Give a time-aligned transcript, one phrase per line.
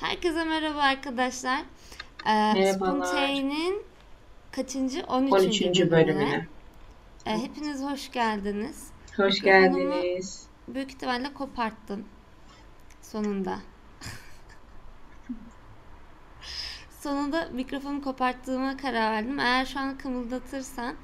[0.00, 1.60] Herkese merhaba arkadaşlar.
[2.26, 2.72] Ee.
[2.72, 3.82] Spontane'in
[4.52, 5.04] kaçıncı?
[5.08, 5.32] 13.
[5.32, 5.60] 13.
[5.62, 5.90] bölümüne.
[5.90, 6.46] bölümüne.
[7.26, 8.88] Ee, hepiniz hoş geldiniz.
[9.16, 10.46] Hoş Mikrofonumu geldiniz.
[10.68, 12.04] Büyük ihtimalle koparttım.
[13.02, 13.58] Sonunda.
[17.00, 19.38] Sonunda mikrofonu koparttığıma karar verdim.
[19.38, 20.94] Eğer şu an kımıldatırsam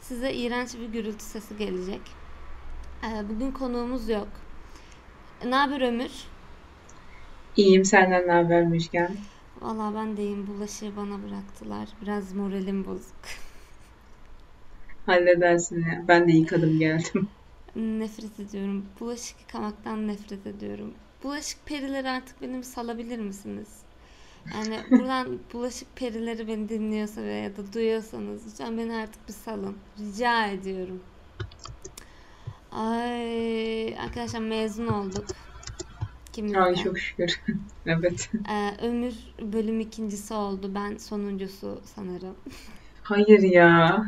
[0.00, 2.02] size iğrenç bir gürültü sesi gelecek.
[3.04, 4.28] Ee, bugün konuğumuz yok.
[5.44, 6.12] Ne haber Ömür?
[7.56, 9.16] İyiyim senden ne haber Müjgan?
[9.60, 11.88] Valla ben deyim bulaşığı bana bıraktılar.
[12.02, 13.16] Biraz moralim bozuk.
[15.06, 16.04] Halledersin ya.
[16.08, 17.28] Ben de yıkadım geldim.
[17.76, 18.86] Nefret ediyorum.
[19.00, 20.94] Bulaşık yıkamaktan nefret ediyorum.
[21.22, 23.68] Bulaşık perileri artık beni bir salabilir misiniz?
[24.54, 29.76] Yani buradan bulaşık perileri beni dinliyorsa veya ya da duyuyorsanız lütfen beni artık bir salın.
[29.98, 31.00] Rica ediyorum.
[32.72, 35.26] Ay arkadaşlar mezun olduk.
[36.36, 36.60] İkimiz de.
[36.60, 37.40] Ay çok şükür.
[37.86, 38.30] evet.
[38.50, 40.70] Ee, Ömür bölüm ikincisi oldu.
[40.74, 42.36] Ben sonuncusu sanırım.
[43.02, 44.04] Hayır ya.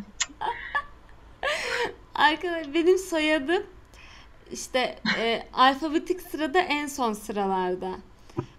[2.15, 3.63] Arkadaşlar benim soyadım
[4.53, 7.91] işte e, alfabetik sırada en son sıralarda.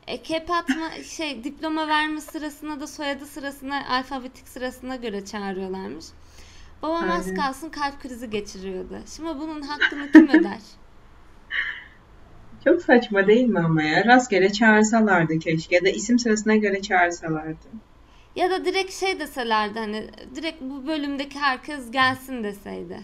[0.08, 6.06] E, kep atma şey diploma verme sırasına da soyadı sırasına alfabetik sırasına göre çağırıyorlarmış.
[6.81, 9.00] Babam az kalsın kalp krizi geçiriyordu.
[9.16, 10.59] Şimdi bunun hakkını kim öder?
[12.63, 14.05] Çok saçma değil mi ama ya?
[14.05, 15.75] Rastgele çağırsalardı keşke.
[15.75, 17.67] Ya da isim sırasına göre çağırsalardı.
[18.35, 22.99] Ya da direkt şey deselerdi hani direkt bu bölümdeki herkes gelsin deseydi.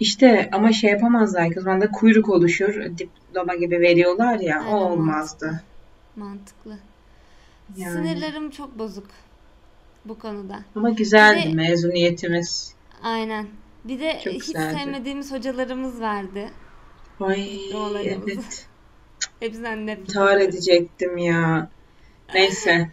[0.00, 1.60] İşte ama şey yapamazlar ki.
[1.60, 2.74] O zaman da kuyruk oluşur.
[2.98, 4.60] Diploma gibi veriyorlar ya.
[4.60, 5.62] Aynen, O olmazdı.
[6.16, 6.78] Mantıklı.
[7.76, 7.92] Yani.
[7.92, 9.06] Sinirlerim çok bozuk
[10.04, 10.58] bu konuda.
[10.76, 12.74] Ama güzeldi Bir de- mezuniyetimiz.
[13.02, 13.46] Aynen.
[13.84, 14.78] Bir de Çok hiç güzeldi.
[14.78, 16.48] sevmediğimiz hocalarımız vardı.
[17.20, 17.60] Ay
[18.02, 18.68] evet.
[19.40, 21.70] Hepsinden nefret İntihar edecektim ya.
[22.34, 22.90] Neyse.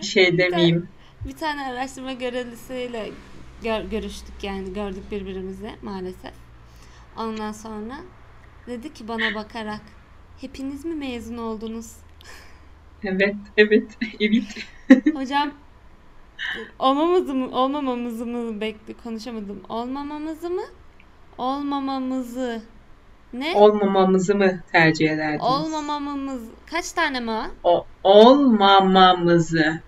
[0.00, 0.88] Şey demeyeyim.
[1.26, 3.10] Bir tane araştırma görevlisiyle
[3.62, 6.32] gör- görüştük yani gördük birbirimizi maalesef.
[7.16, 7.96] Ondan sonra
[8.66, 9.82] dedi ki bana bakarak
[10.40, 11.92] hepiniz mi mezun oldunuz?
[13.02, 14.44] Evet, evet, evet.
[15.12, 15.54] Hocam
[16.78, 19.62] olmamızı mı olmamamızı mı bekli konuşamadım.
[19.68, 20.62] Olmamamızı mı?
[21.38, 22.62] Olmamamızı.
[23.34, 23.54] Ne?
[23.56, 25.42] Olmamamızı mı tercih ederdiniz?
[25.42, 26.42] Olmamamamız.
[26.70, 27.30] Kaç tane mi
[27.64, 27.86] o?
[28.02, 29.80] Olmamamızı.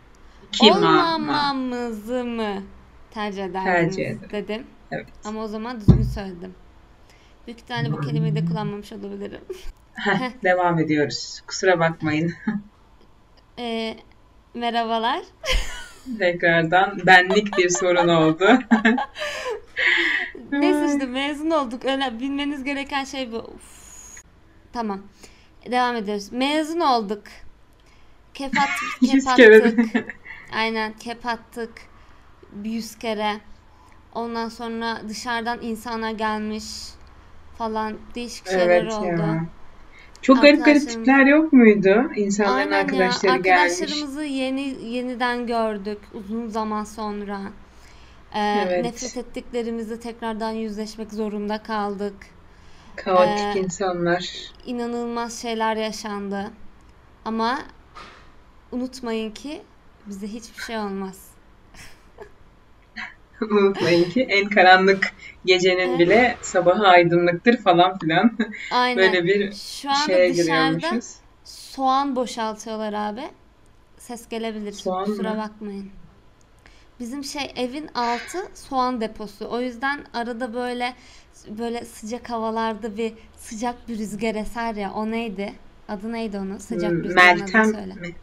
[0.62, 1.14] Ma, ma.
[1.14, 2.62] Olmamamızı mı
[3.10, 3.64] tercih ederdiniz
[3.96, 4.28] Tercih ederim.
[4.32, 4.66] dedim.
[4.92, 5.06] Evet.
[5.24, 6.54] Ama o zaman düzgün söyledim.
[7.46, 9.40] Büyük ihtimalle bu kelimeyi de kullanmamış olabilirim.
[9.94, 11.40] Heh, devam ediyoruz.
[11.46, 12.32] Kusura bakmayın.
[13.58, 13.96] Ee,
[14.54, 15.22] merhabalar.
[16.18, 18.44] Tekrardan benlik bir sorun oldu.
[20.60, 21.84] Neyse işte mezun olduk.
[21.84, 23.36] Öyle bilmeniz gereken şey bu.
[23.36, 24.22] Uf.
[24.72, 25.00] Tamam.
[25.70, 26.32] Devam ediyoruz.
[26.32, 27.22] Mezun olduk.
[28.34, 28.68] Kep, at,
[29.00, 29.94] kep Yüz kere attık.
[29.94, 30.04] de.
[30.54, 31.72] Aynen kep attık.
[32.52, 33.32] Bir yüz kere.
[34.14, 36.64] Ondan sonra dışarıdan insanlar gelmiş
[37.58, 39.06] falan değişik şeyler Evet oldu.
[39.06, 39.46] ya.
[40.22, 42.10] Çok garip garip Arkadaşlarım- tipler yok muydu?
[42.16, 42.78] İnsanların Aynen ya.
[42.78, 43.72] arkadaşları gelmiş.
[43.82, 47.40] Arkadaşlarımızı yeni yeniden gördük uzun zaman sonra.
[48.36, 48.84] Ee, Evet.
[48.84, 52.14] Nefret ettiklerimizle tekrardan yüzleşmek zorunda kaldık.
[52.96, 54.30] Kaotik Ee, insanlar.
[54.66, 56.50] İnanılmaz şeyler yaşandı.
[57.24, 57.58] Ama
[58.72, 59.62] unutmayın ki
[60.06, 61.30] bize hiçbir şey olmaz.
[63.50, 65.12] Unutmayın ki en karanlık
[65.44, 65.98] gecenin Evet.
[65.98, 68.38] bile sabahı aydınlıktır falan filan.
[68.70, 68.96] Aynen.
[68.98, 71.14] Böyle bir Şu anda şeye giriyormuşuz.
[71.44, 73.22] soğan boşaltıyorlar abi.
[73.98, 74.72] Ses gelebilir.
[74.72, 75.38] Soğan Kusura mı?
[75.38, 75.90] bakmayın.
[77.00, 79.48] Bizim şey evin altı soğan deposu.
[79.50, 80.94] O yüzden arada böyle
[81.48, 84.92] böyle sıcak havalarda bir sıcak bir rüzgar eser ya.
[84.94, 85.52] O neydi?
[85.88, 86.58] Adı neydi onun?
[86.58, 87.94] Sıcak Hmm, adını Meltem söyle.
[87.94, 88.14] mi?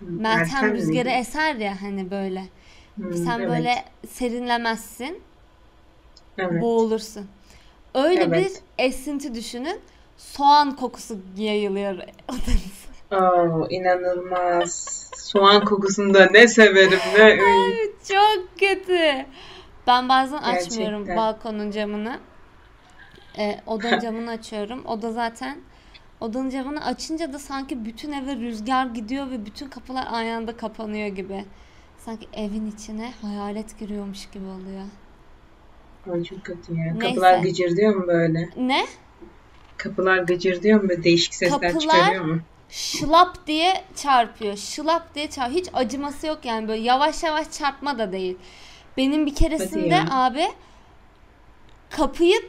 [0.00, 0.78] Meltem miydi?
[0.78, 2.44] rüzgarı eser ya hani böyle.
[2.94, 3.48] Hmm, Sen evet.
[3.50, 5.22] böyle serinlemezsin,
[6.38, 6.62] Evet.
[6.62, 7.26] boğulursun.
[7.94, 8.50] Öyle Evet.
[8.78, 9.80] bir esinti düşünün.
[10.18, 11.94] Soğan kokusu yayılıyor
[12.28, 12.79] odanıza.
[13.12, 15.00] Oo, inanılmaz.
[15.16, 17.38] Soğan kokusunu da ne severim ne.
[18.08, 19.26] Çok kötü.
[19.86, 21.16] Ben bazen açmıyorum Gerçekten.
[21.16, 22.18] balkonun camını.
[23.38, 24.84] Ee, odanın camını açıyorum.
[24.86, 25.58] Oda zaten
[26.20, 31.08] odanın camını açınca da sanki bütün eve rüzgar gidiyor ve bütün kapılar aynı anda kapanıyor
[31.08, 31.44] gibi.
[31.98, 34.82] Sanki evin içine hayalet giriyormuş gibi oluyor.
[36.12, 36.94] Ay çok kötü ya.
[36.94, 37.08] Neyse.
[37.08, 38.48] Kapılar gıcırdıyor mu böyle?
[38.56, 38.86] Ne?
[39.76, 42.40] Kapılar gıcırdıyor mu böyle değişik sesler Kapılar- çıkarıyor mu?
[42.70, 44.56] Şılap diye çarpıyor.
[44.56, 45.60] Şılap diye çarpıyor.
[45.60, 48.36] Hiç acıması yok yani böyle yavaş yavaş çarpma da değil.
[48.96, 50.46] Benim bir keresinde abi
[51.90, 52.40] kapıyı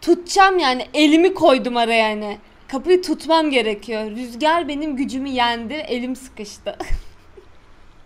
[0.00, 2.38] tutacağım yani elimi koydum araya yani.
[2.68, 4.10] kapıyı tutmam gerekiyor.
[4.10, 5.74] Rüzgar benim gücümü yendi.
[5.74, 6.78] Elim sıkıştı.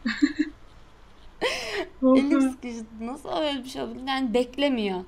[2.03, 2.85] Elim sıkıştı.
[3.01, 4.09] Nasıl öyle bir şey olabilir?
[4.09, 5.05] Yani beklemiyor.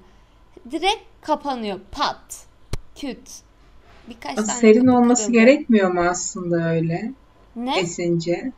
[0.70, 1.80] Direkt kapanıyor.
[1.92, 2.46] Pat.
[2.96, 3.30] Küt.
[4.08, 5.38] Birkaç tane Serin olması kırıldı.
[5.40, 7.12] gerekmiyor mu aslında öyle
[7.56, 7.78] Ne?
[7.80, 8.52] esince?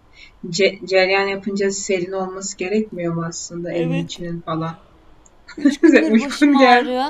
[0.50, 4.04] Ce- cereyan yapınca serin olması gerekmiyor mu aslında evin Evet.
[4.04, 4.74] içinin falan?
[5.56, 7.04] Gündür Uykum başım ağrıyor.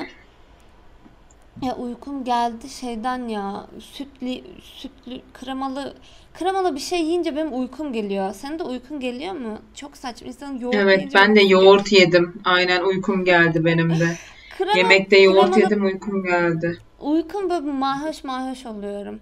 [1.61, 3.67] Ya uykum geldi şeyden ya.
[3.79, 5.93] Sütlü, sütlü, kremalı,
[6.33, 8.33] kremalı bir şey yiyince benim uykum geliyor.
[8.33, 9.59] Senin de uykun geliyor mu?
[9.75, 10.27] Çok saçma.
[10.27, 12.33] İnsanın yoğurt Evet ben de yoğurt yedim.
[12.45, 14.07] Aynen uykum geldi benim de.
[14.57, 16.77] Krema, Yemekte yoğurt kremalı yedim uykum geldi.
[16.99, 19.19] uykum böyle mahoş mahoş oluyorum.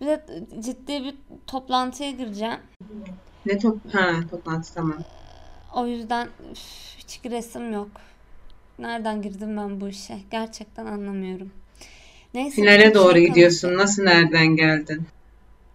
[0.00, 0.24] Bir de
[0.60, 1.14] ciddi bir
[1.46, 2.58] toplantıya gireceğim.
[3.46, 4.98] Ne top ha toplantı tamam.
[5.74, 6.58] O yüzden üf,
[6.98, 7.88] hiç giresim yok.
[8.78, 10.18] Nereden girdim ben bu işe?
[10.30, 11.50] Gerçekten anlamıyorum.
[12.34, 13.68] Neyse Finale doğru şey gidiyorsun.
[13.68, 13.84] konuşalım.
[13.84, 15.06] Nasıl nereden geldin?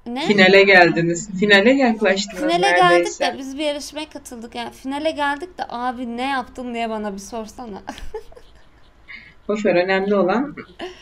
[0.05, 0.25] Ne?
[0.25, 1.29] Finale geldiniz.
[1.39, 3.25] Finale yaklaştınız Finale geldik neredeyse.
[3.25, 4.55] de biz bir yarışmaya katıldık.
[4.55, 7.81] Yani finale geldik de abi ne yaptın diye bana bir sorsana.
[9.47, 10.55] Boş ver önemli olan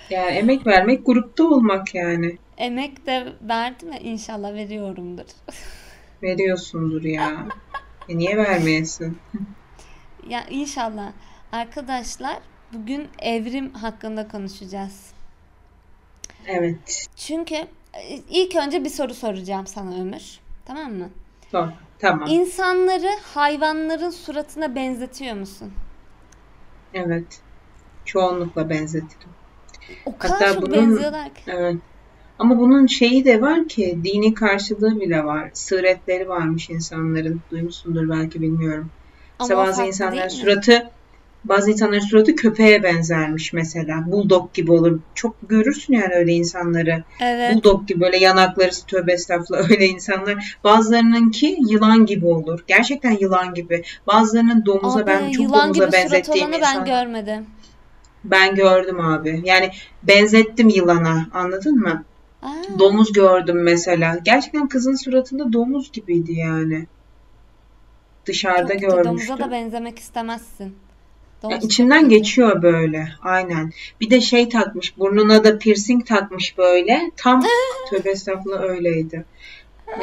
[0.10, 2.38] yani emek vermek grupta olmak yani.
[2.58, 5.26] Emek de verdim ya inşallah veriyorumdur.
[6.24, 7.48] Veriyorsundur ya.
[8.10, 9.18] E niye vermeyesin?
[10.30, 11.12] Ya inşallah.
[11.52, 12.38] Arkadaşlar
[12.74, 15.12] bugün evrim hakkında konuşacağız.
[16.48, 17.08] Evet.
[17.16, 17.56] Çünkü
[17.94, 20.40] e, ilk önce bir soru soracağım sana Ömür.
[20.66, 21.10] Tamam mı?
[21.52, 21.68] Sor.
[22.00, 22.28] Tamam.
[22.30, 25.74] İnsanları hayvanların suratına benzetiyor musun?
[26.94, 27.42] Evet.
[28.10, 29.30] Çoğunlukla benzetirim.
[30.06, 31.42] O kadar Hatta çok bunun benziyorlar ki.
[31.48, 31.76] evet.
[32.40, 35.50] Ama bunun şeyi de var ki dini karşılığı bile var.
[35.54, 37.42] Sıretleri varmış insanların.
[37.52, 38.90] Duymuşsundur belki bilmiyorum.
[39.40, 40.90] Ama bazı insanların suratı
[41.44, 44.04] bazı insanların suratı köpeğe benzermiş mesela.
[44.08, 45.00] Bulldog gibi olur.
[45.16, 47.04] Çok görürsün yani öyle insanları.
[47.22, 47.56] Evet.
[47.56, 50.58] Bulldog gibi böyle yanakları tövbe estağfurullah öyle insanlar.
[50.64, 52.64] Bazılarınınki yılan gibi olur.
[52.68, 53.84] Gerçekten yılan gibi.
[54.08, 56.86] Bazılarının domuza ben Abi çok yılan domuza gibi benzettiğim olanı ben insan.
[56.86, 57.46] görmedim.
[58.24, 59.42] Ben gördüm abi.
[59.44, 59.72] Yani
[60.04, 61.28] benzettim yılana.
[61.34, 62.04] Anladın mı?
[62.42, 64.18] Aa, Domuz gördüm mesela.
[64.24, 66.88] Gerçekten kızın suratında domuz gibiydi yani.
[68.26, 68.82] Dışarıda çok.
[68.82, 69.40] Domuza görmüştüm.
[69.40, 70.66] da benzemek istemezsin.
[70.66, 70.72] Ya
[71.50, 72.16] Domuz içinden kötü.
[72.16, 73.08] geçiyor böyle.
[73.22, 73.72] Aynen.
[74.02, 74.98] Bir de şey takmış.
[74.98, 77.12] Burnuna da piercing takmış böyle.
[77.18, 77.44] Tam
[77.90, 79.26] tövbe estağfurullah öyleydi.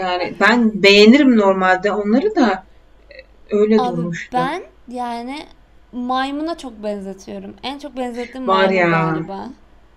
[0.01, 2.65] Yani ben beğenirim normalde onları da
[3.11, 4.31] e, öyle Abi durmuştu.
[4.39, 5.47] ben yani
[5.97, 7.55] maymuna çok benzetiyorum.
[7.63, 8.91] En çok benzettiğim Var maymun ya.
[8.91, 9.49] galiba.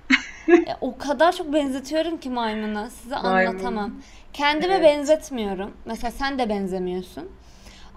[0.50, 2.90] E, o kadar çok benzetiyorum ki maymuna.
[2.90, 3.30] Size Maymun.
[3.30, 3.94] anlatamam.
[4.34, 4.84] Kendime Evet.
[4.84, 5.72] benzetmiyorum.
[5.86, 7.30] Mesela sen de benzemiyorsun.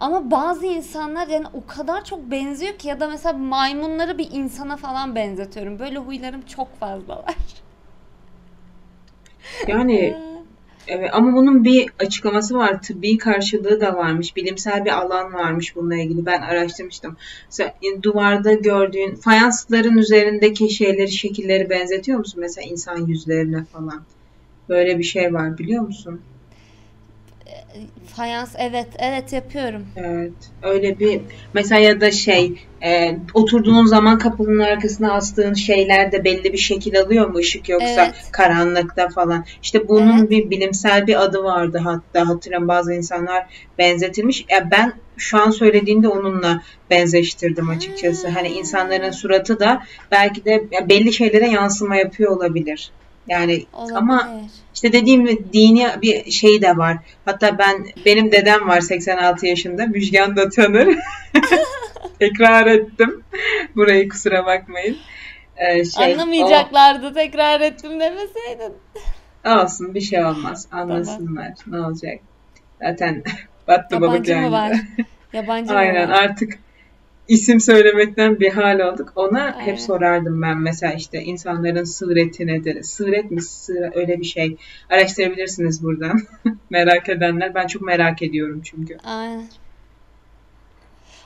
[0.01, 4.77] Ama bazı insanlar yani o kadar çok benziyor ki ya da mesela maymunları bir insana
[4.77, 5.79] falan benzetiyorum.
[5.79, 7.37] Böyle huylarım çok fazla var.
[9.67, 10.15] Yani
[10.87, 12.83] evet ama bunun bir açıklaması var.
[12.83, 14.37] Tıbbi karşılığı da varmış.
[14.37, 16.27] Bilimsel bir alan varmış bununla ilgili.
[16.27, 17.17] Ben araştırmıştım.
[17.47, 22.41] Mesela duvarda gördüğün fayansların üzerindeki şeyleri, şekilleri benzetiyor musun?
[22.41, 24.03] Mesela insan yüzlerine falan.
[24.69, 26.21] Böyle bir şey var biliyor musun?
[28.17, 29.87] Fayans evet evet yapıyorum.
[29.97, 30.33] Evet.
[30.63, 31.21] Öyle bir
[31.55, 32.53] mesela ya da şey
[32.85, 38.05] e, oturduğun zaman kapının arkasına astığın şeyler de belli bir şekil alıyor mu ışık yoksa
[38.05, 38.15] Evet.
[38.33, 39.45] karanlıkta falan.
[39.63, 40.31] İşte bunun Evet.
[40.31, 43.47] bir bilimsel bir adı vardı hatta hatırlıyorum bazı insanlar
[43.79, 44.45] benzetilmiş.
[44.51, 48.29] Ya ben şu an söylediğinde onunla benzeştirdim açıkçası.
[48.29, 52.91] Hani insanların suratı da belki de belli şeylere yansıma yapıyor olabilir.
[53.29, 54.51] Yani ama Olabilir.
[54.75, 56.97] işte dediğim gibi dini bir şey de var.
[57.25, 59.87] Hatta ben benim dedem var 86 yaşında.
[59.87, 60.99] Müjgan da tanır.
[62.19, 63.23] Tekrar ettim.
[63.77, 64.97] Burayı kusura bakmayın.
[65.57, 67.15] Ee, şey, Anlamayacaklardı.
[67.15, 68.73] Tekrar ettim demeseydin.
[69.47, 70.69] o, olsun bir şey olmaz.
[70.73, 71.53] Anlasınlar.
[71.67, 72.19] Ne olacak?
[72.83, 73.23] Zaten
[73.69, 74.53] battı balık Yabancı mı yani.
[74.53, 74.73] var?
[75.33, 76.23] Yabancı Aynen var?
[76.23, 76.59] artık
[77.29, 79.13] isim söylemekten bir hal olduk.
[79.17, 79.61] Ona Aynen.
[79.61, 82.83] hep sorardım ben mesela işte insanların sığreti nedir?
[82.83, 83.43] Sığret mi?
[83.43, 84.57] Sığ, öyle bir şey.
[84.91, 86.21] Araştırabilirsiniz buradan.
[86.71, 87.55] merak edenler.
[87.55, 88.97] Ben çok merak ediyorum çünkü.
[89.05, 89.47] Aynen.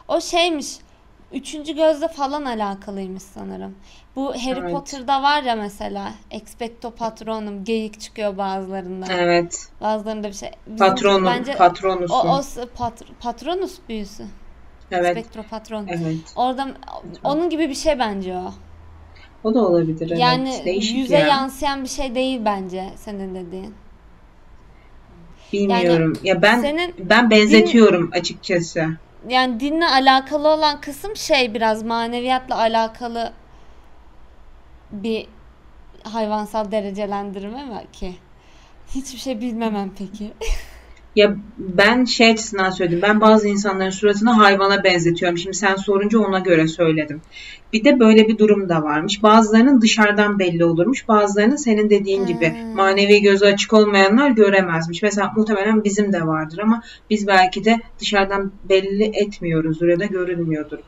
[0.09, 0.77] O şeymiş.
[1.33, 3.75] Üçüncü gözle falan alakalıymış sanırım.
[4.17, 4.73] Bu Harry Evet.
[4.73, 6.13] Potter'da var ya mesela.
[6.31, 9.07] Expecto Patronum geyik çıkıyor bazılarında.
[9.13, 9.69] Evet.
[9.81, 10.51] Bazılarında bir şey.
[10.67, 12.15] Bizim Patronum, bence patronusun.
[12.15, 12.41] o, o
[12.79, 14.25] patr- Patronus büyüsü.
[14.91, 15.13] Evet.
[15.13, 15.87] Spectro Patron.
[15.89, 16.17] Evet.
[16.37, 16.69] Orada
[17.25, 18.53] onun gibi bir şey bence o.
[19.45, 20.09] O da olabilir.
[20.11, 20.21] Evet.
[20.21, 21.27] Yani Değişik yüze ya.
[21.27, 23.75] yansıyan bir şey değil bence senin dediğin.
[25.53, 26.13] Bilmiyorum.
[26.23, 28.89] ya ben senin ben benzetiyorum açıkçası.
[29.29, 33.33] Yani dinle alakalı olan kısım şey biraz maneviyatla alakalı
[34.93, 35.27] bir
[36.03, 38.17] hayvansal derecelendirme mi ki?
[38.95, 40.33] Hiçbir şey bilmemem peki.
[41.17, 43.03] Ya ben şey açısından söyledim.
[43.03, 45.39] Ben bazı insanların suratını hayvana benzetiyorum.
[45.39, 47.21] Şimdi sen sorunca ona göre söyledim.
[47.73, 49.23] Bir de böyle bir durum da varmış.
[49.23, 51.09] Bazılarının dışarıdan belli olurmuş.
[51.09, 52.75] Bazılarının senin dediğin gibi Hmm.
[52.75, 55.03] manevi gözü açık olmayanlar göremezmiş.
[55.03, 60.79] Mesela muhtemelen bizim de vardır ama biz belki de dışarıdan belli etmiyoruzdur ya da görünmüyordur.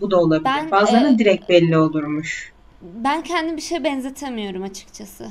[0.00, 0.44] Bu da olabilir.
[0.44, 2.52] Ben, Bazılarının e, direkt belli olurmuş.
[2.82, 5.26] Ben kendimi bir şey benzetemiyorum açıkçası.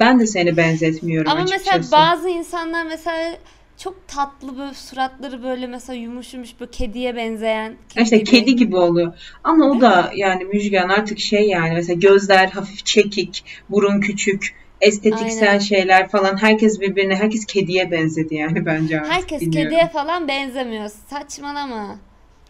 [0.00, 1.70] Ben de seni benzetmiyorum Ama açıkçası.
[1.78, 3.36] mesela bazı insanlar mesela
[3.78, 7.76] çok tatlı böyle suratları böyle mesela yumuş yumuş böyle kediye benzeyen.
[7.96, 8.30] Ya İşte gibi.
[8.30, 9.12] kedi gibi oluyor.
[9.44, 15.48] Ama o da yani Müjgan artık şey yani mesela gözler hafif çekik, burun küçük, estetiksel
[15.48, 15.58] Aynen.
[15.58, 19.70] şeyler falan herkes birbirine herkes kediye benzedi yani bence artık Herkes bilmiyorum.
[19.70, 20.90] kediye falan benzemiyor.
[21.10, 21.96] Saçmalama.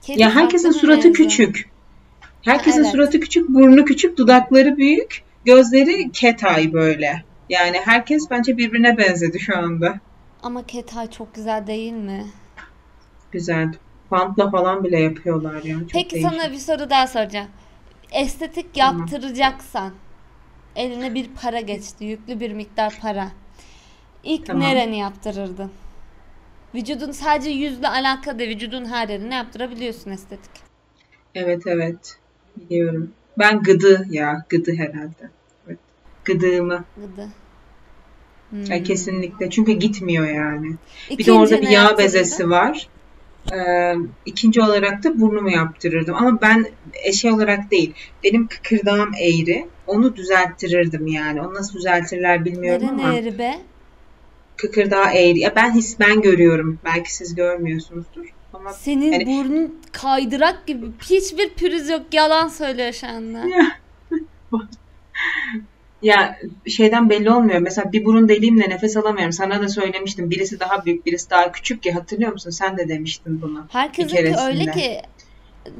[0.02, 1.14] Kedi Ya herkesin suratı benziyor?
[1.14, 1.70] küçük.
[2.42, 2.90] Herkesin evet.
[2.92, 7.22] suratı küçük, burnu küçük, dudakları büyük, gözleri ketay böyle.
[7.48, 10.00] Yani herkes bence birbirine benzedi şu anda.
[10.42, 12.26] Ama Ketay çok güzel değil mi?
[13.32, 13.72] Güzel.
[14.10, 15.78] Bantla falan bile yapıyorlar ya.
[15.78, 16.30] Çok Peki değişik.
[16.30, 17.48] sana bir soru daha soracağım.
[18.12, 18.98] Estetik Tamam.
[18.98, 19.92] yaptıracaksan
[20.76, 23.28] eline bir para geçti, yüklü bir miktar para.
[24.24, 24.62] İlk Tamam.
[24.62, 25.72] nereni yaptırırdın?
[26.74, 30.50] Vücudun sadece yüzle alakalı vücudun her yerine yaptırabiliyorsun estetik.
[31.34, 32.16] Evet evet.
[32.56, 33.10] Biliyorum.
[33.38, 34.44] Ben gıdı ya.
[34.48, 35.30] Gıdı herhalde.
[36.32, 36.84] Gıdığımı.
[36.96, 37.28] Gıdı.
[38.72, 39.50] Ya kesinlikle.
[39.50, 40.66] Çünkü gitmiyor yani.
[41.10, 42.88] Bir de İkinci orada bir yağ bezesi var.
[43.52, 43.94] Ee,
[44.26, 46.14] ikinci olarak da burnumu yaptırırdım.
[46.14, 46.66] Ama ben
[47.04, 47.94] eşe olarak değil.
[48.24, 49.66] Benim kıkırdağım eğri.
[49.86, 51.40] Onu düzelttirirdim yani.
[51.42, 53.14] Onu nasıl düzeltirler bilmiyorum Neren ama.
[53.14, 53.58] eğri be?
[54.56, 55.38] Kıkırdağı eğri.
[55.38, 56.78] Ya ben his ben görüyorum.
[56.84, 58.26] Belki siz görmüyorsunuzdur.
[58.52, 60.86] Ama Senin Yani- burnun kaydırak gibi.
[61.10, 62.02] Hiçbir pürüz yok.
[62.12, 63.44] Yalan söylüyor şu anda.
[66.02, 67.58] Ya şeyden belli olmuyor.
[67.58, 69.32] Mesela bir burun deliğimle nefes alamıyorum.
[69.32, 70.30] Sana da söylemiştim.
[70.30, 71.94] Birisi daha büyük, birisi daha küçük ya.
[71.94, 72.50] Hatırlıyor musun?
[72.50, 73.66] Sen de demiştin bunu.
[73.70, 74.42] Herkesinki keresinde.
[74.46, 75.00] öyle ki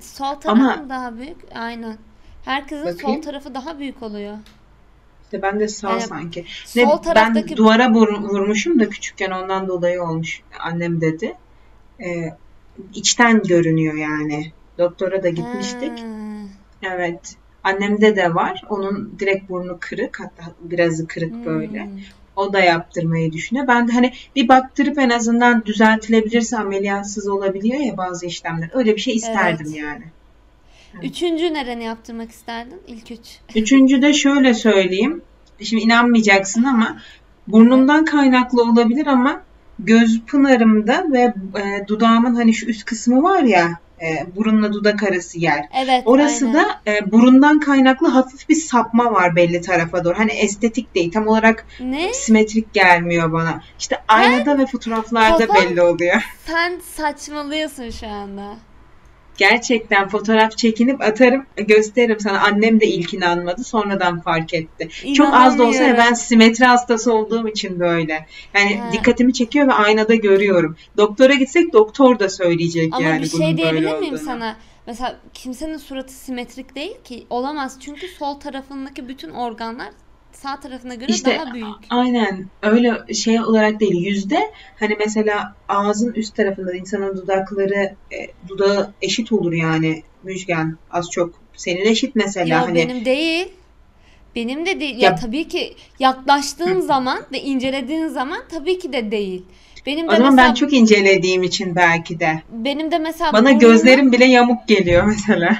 [0.01, 1.37] sol tarafı Ama- daha büyük?
[1.55, 1.97] Aynen.
[2.45, 3.21] Herkesin sol Bakayım.
[3.21, 4.37] tarafı daha büyük oluyor.
[5.25, 6.45] İşte ben de sağ Yani sanki.
[6.67, 10.43] sol Ne, ben taraftaki- duvara vur- vurmuşum da küçükken ondan dolayı olmuş.
[10.61, 11.35] Annem dedi.
[12.01, 12.35] Ee,
[12.95, 14.53] içten görünüyor yani.
[14.79, 15.99] Doktora da gitmiştik.
[15.99, 16.05] Ha.
[16.83, 17.37] Evet.
[17.69, 18.63] Annemde de var.
[18.71, 20.21] Onun direkt burnu kırık.
[20.21, 21.85] Hatta birazı kırık böyle.
[21.85, 21.91] Hmm.
[22.37, 23.69] O da yaptırmayı düşünüyor.
[23.69, 28.71] Ben de hani bir baktırıp en azından düzeltilebilirse ameliyatsız olabiliyor ya bazı işlemler.
[28.73, 29.79] Öyle bir şey isterdim Evet.
[29.79, 30.05] yani.
[31.03, 32.81] Üçüncü nereni yaptırmak isterdin?
[32.87, 33.39] İlk üç.
[33.55, 35.23] Üçüncü de şöyle söyleyeyim.
[35.63, 36.99] Şimdi inanmayacaksın ama
[37.49, 39.43] burnumdan kaynaklı olabilir ama
[39.79, 45.39] göz pınarımda ve e, dudağımın hani şu üst kısmı var ya e, burunla dudak arası
[45.39, 45.65] yer.
[45.85, 46.55] Evet, Orası aynen.
[46.65, 50.19] da e, burundan kaynaklı hafif bir sapma var belli tarafa doğru.
[50.19, 51.13] Hani estetik değil.
[51.13, 52.15] Tam olarak Ne?
[52.15, 53.63] simetrik gelmiyor bana.
[53.79, 56.23] İşte aynada ve fotoğraflarda Kafam- belli oluyor.
[56.47, 58.55] Sen saçmalıyorsun şu anda.
[59.39, 62.41] Gerçekten fotoğraf çekinip atarım, gösteririm sana.
[62.41, 64.89] Annem de ilk inanmadı, sonradan fark etti.
[65.15, 68.27] Çok az da olsa ya ben simetri hastası olduğum için böyle.
[68.55, 68.93] Yani Ha.
[68.93, 70.77] dikkatimi çekiyor ve aynada görüyorum.
[70.97, 74.19] Doktora gitsek doktor da söyleyecek Ama yani bir bunun şey diyebilir miyim olduğunu.
[74.19, 74.57] sana?
[74.87, 77.27] Mesela kimsenin suratı simetrik değil ki.
[77.31, 77.77] Olamaz.
[77.81, 79.89] Çünkü sol tarafındaki bütün organlar
[80.43, 81.67] sağ tarafına göre İşte daha büyük.
[81.91, 88.17] aynen öyle şey olarak değil yüzde hani mesela ağzın üst tarafında insanın dudakları e,
[88.49, 93.49] dudağı eşit olur yani Müjgan az çok senin eşit mesela Yo hani benim değil.
[94.35, 94.97] Benim de değil.
[94.99, 99.43] Ya, Ya- tabii ki yaklaştığın zaman ve incelediğin zaman tabii ki de değil.
[99.87, 103.53] Benim o de zaman mesela ben çok incelediğim için belki de benim de mesela bana
[103.53, 105.59] gözlerim bile yamuk geliyor mesela.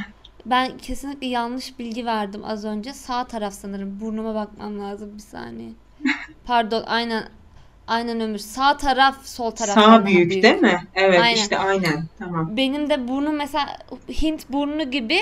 [0.51, 2.93] Ben kesinlikle yanlış bilgi verdim az önce.
[2.93, 4.01] Sağ taraf sanırım.
[4.01, 5.71] Burnuma bakmam lazım bir saniye.
[6.47, 7.29] Pardon, aynen
[7.87, 8.39] aynen Ömür.
[8.39, 10.81] Sağ taraf sol daha Sağ büyük, değil mi?
[10.95, 11.37] Evet Aynen.
[11.37, 12.57] işte aynen tamam.
[12.57, 13.79] Benim de burnum mesela
[14.23, 15.19] Hint burnu gibi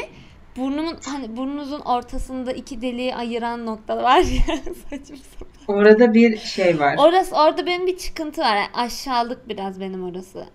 [0.56, 4.56] burnumun hani burnunuzun ortasında iki deliği ayıran nokta var ya
[4.90, 5.76] saçma sapan.
[5.76, 6.96] Orada bir şey var.
[6.98, 8.56] Orası orada benim bir çıkıntı var.
[8.56, 10.46] Yani aşağılık biraz benim orası.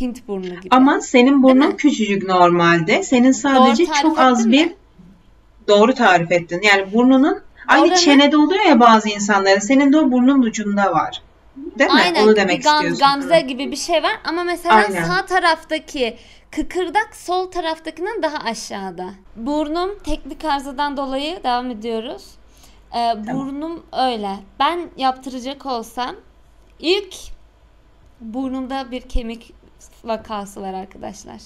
[0.00, 0.68] Hint burnu gibi.
[0.70, 1.76] Ama senin burnun mi?
[1.76, 3.02] küçücük normalde.
[3.02, 4.74] Senin sadece çok az bir mi?
[5.68, 6.60] doğru tarif ettin.
[6.62, 9.58] Yani burnunun aynı Oranı- çenede oluyor ya bazı insanların.
[9.60, 11.22] Senin de o burnun ucunda var.
[11.78, 12.00] Değil mi?
[12.04, 12.98] Aynen Onu demek bir gam- istiyorsun.
[13.20, 15.04] gamze gibi bir şey var ama mesela Aynen.
[15.04, 16.16] sağ taraftaki
[16.50, 19.10] kıkırdak sol taraftakinden daha aşağıda.
[19.36, 22.24] Burnum teknik arızadan dolayı devam ediyoruz.
[22.96, 24.30] Ee, burnum öyle.
[24.60, 26.16] Ben yaptıracak olsam
[26.78, 27.14] ilk
[28.20, 29.52] burnumda bir kemik
[30.04, 31.40] vakası var arkadaşlar.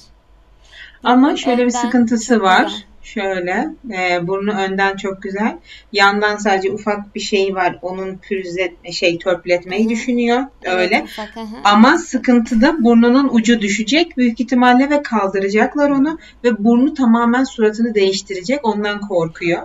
[1.02, 2.64] Ama şöyle bir sıkıntısı var.
[2.64, 2.82] güzel.
[3.06, 5.58] Şöyle, e, burnu önden çok güzel.
[5.92, 7.78] Yandan sadece ufak bir şey var.
[7.82, 10.44] Onun pürüzletme, şey törpületmeyi düşünüyor.
[10.64, 10.96] Öyle.
[10.96, 11.56] Evet, ufak, hı hı.
[11.64, 17.94] Ama sıkıntı da burnunun ucu düşecek büyük ihtimalle ve kaldıracaklar onu ve burnu tamamen suratını
[17.94, 18.60] değiştirecek.
[18.62, 19.62] Ondan korkuyor.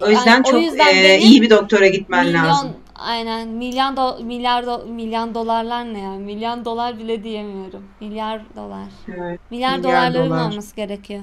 [0.00, 2.70] O yüzden Yani o çok yüzden e, iyi bir doktora gitmen Milyon lazım.
[2.94, 6.10] Aynen milyon do, milyar do, milyon dolarlar ne ya?
[6.10, 7.84] Milyon dolar bile diyemiyorum.
[8.00, 8.86] Milyar dolar.
[9.08, 9.40] Evet.
[9.50, 10.50] Milyar, Milyar dolarların dolar.
[10.50, 11.22] olması gerekiyor.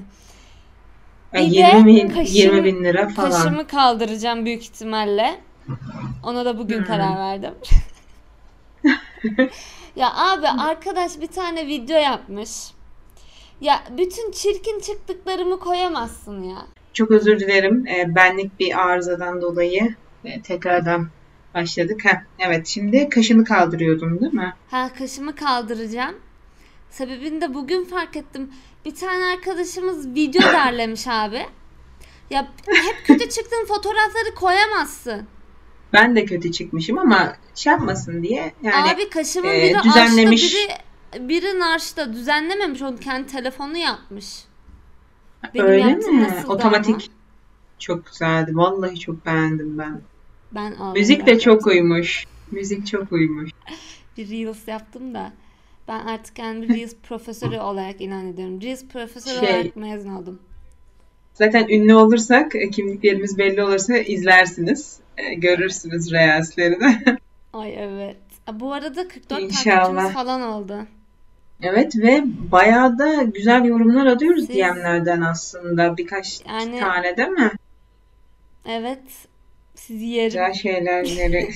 [1.32, 3.30] Yani Bir 20 de bin, kaşım- 20 bin lira falan.
[3.30, 5.40] Kaşımı kaldıracağım büyük ihtimalle.
[6.24, 6.84] Ona da bugün Hmm.
[6.84, 7.54] karar verdim.
[9.96, 12.50] Ya abi arkadaş bir tane video yapmış.
[13.60, 16.56] Ya bütün çirkin çıktıklarımı koyamazsın ya.
[16.92, 17.86] Çok özür dilerim.
[17.86, 21.08] E, benlik bir arızadan dolayı e, tekrardan
[21.54, 22.04] başladık.
[22.04, 24.54] Heh, evet şimdi kaşını kaldırıyordun değil mi?
[24.70, 26.14] Ha kaşımı kaldıracağım.
[26.90, 28.50] Sebebini de bugün fark ettim.
[28.84, 31.46] Bir tane arkadaşımız video derlemiş abi.
[32.30, 35.26] Ya hep kötü çıktığın fotoğrafları koyamazsın.
[35.92, 40.44] Ben de kötü çıkmışım ama şey yapmasın diye yani Abi kaşımın e, biri düzenlemiş.
[40.44, 44.44] arşta biri biri narşta düzenlememiş onu kendi telefonu yapmış.
[45.54, 46.44] Benim öyle mi?
[46.48, 46.94] Otomatik.
[46.94, 47.02] ama?
[47.78, 48.50] Çok güzeldi.
[48.54, 50.00] Vallahi çok beğendim ben.
[50.54, 52.24] Ben Müzik de çok uymuş.
[52.50, 53.50] Müzik çok uymuş.
[54.16, 55.32] bir Reels yaptım da
[55.88, 58.60] ben artık kendi Reels profesörü olarak ilan ediyorum.
[58.62, 60.38] Reels profesörü Şey- olarak mezun oldum.
[61.34, 64.98] Zaten ünlü olursak, e, kimliklerimiz belli olursa izlersiniz.
[65.18, 66.98] E, Görürsünüz reelslerini.
[67.52, 68.16] Ay evet.
[68.52, 69.76] Bu arada 44 İnşallah.
[69.84, 70.76] takipçimiz falan oldu.
[71.62, 75.96] Evet ve bayağı da güzel yorumlar alıyoruz Siz- DM'lerden aslında.
[75.96, 77.50] Birkaç Yani- tane değil mi?
[78.66, 79.02] Evet.
[79.74, 80.28] Sizi yerim.
[80.28, 81.50] Güzel şeylerleri.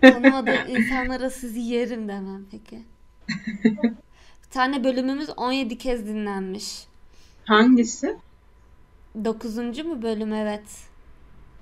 [0.00, 2.82] Tanımadığım insanlara sizi yerim demem peki.
[4.44, 6.84] Bir tane bölümümüz 17 kez dinlenmiş.
[7.44, 8.16] Hangisi?
[9.24, 9.56] 9.
[9.58, 10.64] mu bölüm evet.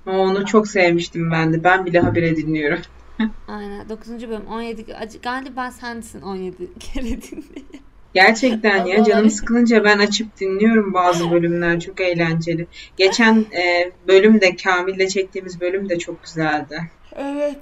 [0.07, 1.65] Onu çok sevmiştim ben de.
[1.65, 2.81] Ben bile habire dinliyorum.
[3.49, 4.09] Aynen 9.
[4.29, 7.90] bölüm 17 Acı- galiba sensin 17 kere dinleyen.
[8.15, 12.67] Gerçekten ya canım sıkılınca ben açıp dinliyorum bazı bölümler çok eğlenceli.
[12.97, 16.91] Geçen e, bölümde Kamil'le çektiğimiz bölüm de çok güzeldi.
[17.17, 17.57] Evet.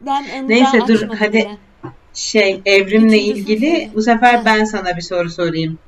[0.00, 1.32] Ben onu Neyse, dur, hadi.
[1.38, 1.56] bile.
[2.14, 3.90] Şey evrimle Üçüncüsünü ilgili söyle.
[3.94, 4.44] bu sefer Heh.
[4.44, 5.78] ben sana bir soru sorayım.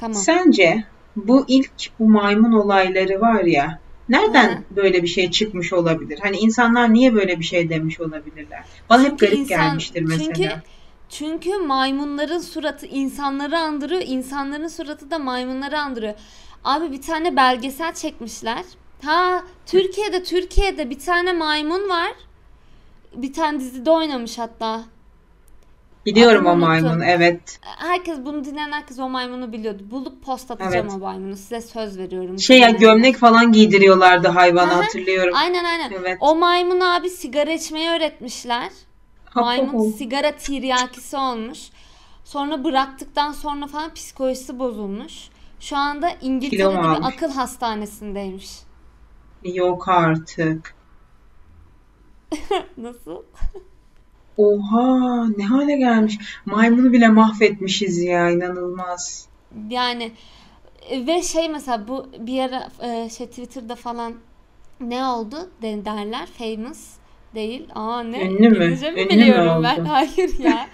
[0.00, 0.14] Tamam.
[0.14, 0.84] Sence
[1.16, 4.76] bu ilk bu maymun olayları var ya nereden Hı.
[4.76, 6.18] böyle bir şey çıkmış olabilir?
[6.22, 8.64] Hani insanlar niye böyle bir şey demiş olabilirler?
[8.90, 10.34] Bana hep Çünkü garip insan- gelmiştir mesela.
[10.34, 10.50] Çünkü
[11.10, 16.14] çünkü maymunların suratı insanları andırıyor, insanların suratı da maymunları andırıyor.
[16.64, 18.64] Abi bir tane belgesel çekmişler.
[19.04, 22.12] Ha Türkiye'de Türkiye'de bir tane maymun var.
[23.14, 24.84] Bir tane dizide oynamış hatta.
[26.06, 26.84] Biliyorum o adını unuttum.
[26.84, 27.58] maymunu evet.
[27.62, 29.82] Herkes bunu dinleyen herkes o maymunu biliyordu.
[29.90, 30.92] Bulup post atacağım Evet.
[30.96, 31.36] o maymunu.
[31.36, 32.38] Size söz veriyorum.
[32.38, 34.82] Şey ya gömlek falan giydiriyorlardı hayvana hı.
[34.82, 35.34] hatırlıyorum.
[35.36, 35.92] Aynen aynen.
[36.00, 36.18] Evet.
[36.20, 38.68] O maymun abi sigara içmeyi öğretmişler.
[39.34, 41.70] Maymun sigara tiryakisi olmuş.
[42.24, 45.28] Sonra bıraktıktan sonra falan psikolojisi bozulmuş.
[45.60, 47.14] Şu anda İngiltere'de bir almış?
[47.14, 48.50] akıl hastanesindeymiş.
[49.44, 50.74] Yok artık.
[52.76, 53.22] Nasıl?
[54.36, 56.18] Oha ne hale gelmiş.
[56.46, 59.28] Maymunu bile mahvetmişiz ya inanılmaz.
[59.68, 60.12] Yani
[60.90, 64.14] e, ve şey mesela bu bir ara e, şey Twitter'da falan
[64.80, 66.99] ne oldu de- derler famous
[67.34, 67.68] değil.
[67.74, 68.24] Aa ne?
[68.24, 68.56] Ünlü mü?
[68.56, 69.84] İngilizce mi Ünlü mü biliyorum ben?
[69.84, 70.68] Hayır ya.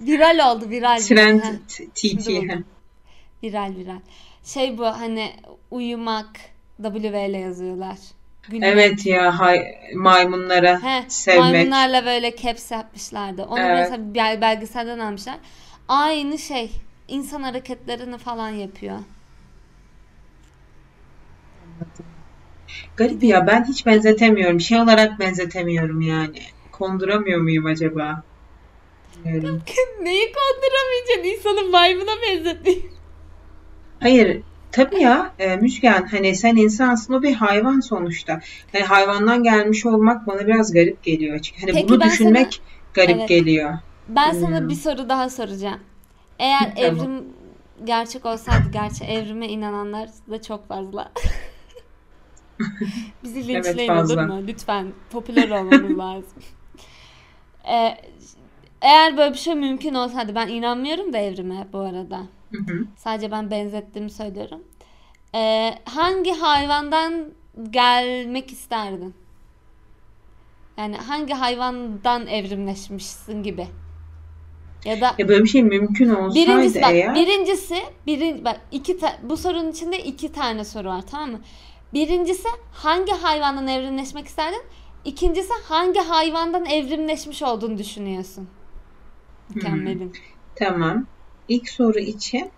[0.00, 0.98] Viral oldu viral.
[0.98, 1.40] Trend
[1.94, 2.28] TT.
[3.42, 4.00] Viral viral.
[4.44, 5.32] Şey bu hani
[5.70, 6.30] uyumak
[6.82, 7.96] W ile yazıyorlar.
[8.48, 8.68] Gülmek.
[8.72, 11.40] Evet ya hay, maymunlara He, sevmek.
[11.40, 13.44] maymunlarla böyle caps yapmışlardı.
[13.44, 13.76] Onu Evet.
[13.78, 15.36] mesela bel- belgeselden almışlar.
[15.88, 16.70] Aynı şey.
[17.08, 18.98] insan hareketlerini falan yapıyor.
[22.96, 24.60] Garip ya ben hiç benzetemiyorum.
[24.60, 26.38] Şey olarak benzetemiyorum yani.
[26.72, 28.22] Konduramıyor muyum acaba?
[29.24, 29.62] Bilmiyorum.
[30.02, 31.50] Neyi konduramayacaksın?
[31.50, 32.76] İnsanın maymuna benzetiyor.
[34.00, 34.40] Hayır
[34.72, 38.40] tabii ya e, Müjgan hani sen insansın o bir hayvan sonuçta.
[38.72, 41.62] Hani hayvandan gelmiş olmak bana biraz garip geliyor açık.
[41.62, 42.60] Hani Peki bunu düşünmek
[42.94, 43.28] garip Evet.
[43.28, 43.74] geliyor.
[44.08, 44.68] Ben sana Bilmiyorum.
[44.68, 45.80] bir soru daha soracağım.
[46.38, 46.96] Eğer Tamam.
[46.96, 47.24] evrim
[47.84, 51.12] gerçek olsaydı, gerçi evrime inananlar da çok fazla.
[53.24, 54.26] Bizi linçleyin olur fazla.
[54.26, 54.42] mu?
[54.46, 56.42] Lütfen popüler olmamız lazım.
[57.68, 57.96] Ee,
[58.82, 62.18] eğer böyle bir şey mümkün olsaydı ben inanmıyorum da evrime bu arada.
[62.52, 62.86] Hı hı.
[62.96, 64.64] Sadece ben benzettiğimi söylüyorum.
[65.34, 67.26] Ee, hangi hayvandan
[67.70, 69.14] gelmek isterdin?
[70.78, 73.66] Yani hangi hayvandan evrimleşmişsin gibi.
[74.84, 78.98] Ya da Ya böyle bir şey mümkün olsaydı birincisi bak eğer birincisi birin, bak iki
[78.98, 81.40] ta- bu sorunun içinde iki tane soru var tamam mı?
[81.94, 84.62] Birincisi hangi hayvandan evrimleşmek isterdin?
[85.04, 88.48] İkincisi hangi hayvandan evrimleşmiş olduğunu düşünüyorsun?
[89.54, 90.12] Mükemmelin.
[90.54, 91.06] tamam.
[91.48, 92.50] İlk soru için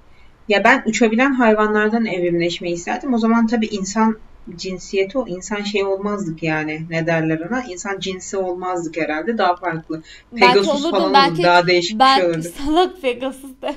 [0.48, 3.14] ya ben uçabilen hayvanlardan evrimleşmeyi isterdim.
[3.14, 4.18] O zaman tabii insan
[4.56, 10.02] cinsiyeti o insan şey olmazdık yani ne derler ona insan cinsi olmazdık herhalde daha farklı
[10.32, 13.74] Belki Pegasus olurdun, falan belki- olurdu daha değişik bir şey Belki olurdu salak Pegasus de.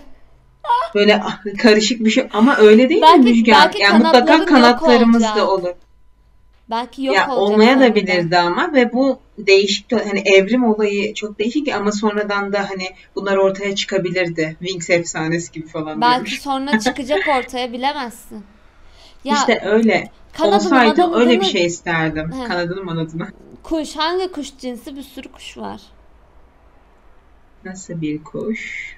[0.95, 2.28] Böyle ah, karışık bir şey.
[2.34, 3.62] Ama öyle değil Belki- mi Müjgan?
[3.65, 5.73] belki yani mutlaka kanatlarımız da olur.
[6.69, 11.39] Belki yok ya olmaya da bilirdi ama ve bu değişik de- hani evrim olayı çok
[11.39, 12.84] değişik ama sonradan da hani
[13.15, 14.56] bunlar ortaya çıkabilirdi.
[14.60, 16.39] Wings efsanesi gibi falan Belki diyormuş.
[16.41, 18.43] sonra çıkacak ortaya bilemezsin.
[19.23, 20.10] Ya İşte öyle.
[20.41, 22.32] olsaydı manadını- öyle bir şey isterdim.
[22.32, 22.47] He.
[22.47, 23.28] kanadını manadını
[23.63, 24.95] Kuş hangi kuş cinsi?
[24.95, 25.82] Bir sürü kuş var.
[27.65, 28.95] Nasıl bir kuş?